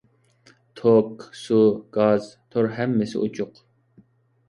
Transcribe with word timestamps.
توك، 0.81 1.27
سۇ، 1.41 1.61
گاز، 1.99 2.33
تور 2.55 2.73
ھەممىسى 2.81 3.25
ئوچۇق. 3.25 3.67